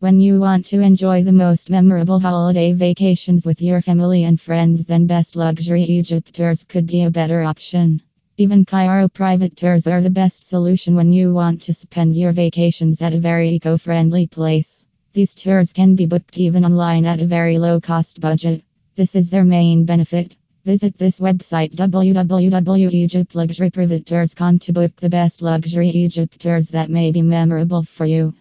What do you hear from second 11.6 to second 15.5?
to spend your vacations at a very eco friendly place. These